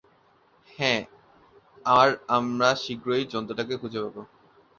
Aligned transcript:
হ্যাঁ, 0.69 1.01
আর 1.85 2.09
আমরা 2.37 2.69
শীঘ্রই 2.75 3.23
জন্তুটাকে 3.25 3.75
খুঁজে 3.77 3.99
পাব। 4.03 4.15